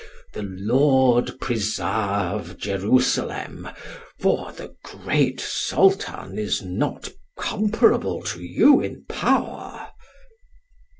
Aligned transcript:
The 0.33 0.41
Lord 0.41 1.39
preserve 1.39 2.57
Jerusalem; 2.57 3.69
for 4.19 4.51
the 4.51 4.75
great 4.83 5.39
Soldan 5.39 6.39
is 6.39 6.63
not 6.63 7.11
comparable 7.37 8.23
to 8.23 8.41
you 8.41 8.79
in 8.81 9.05
power. 9.07 9.89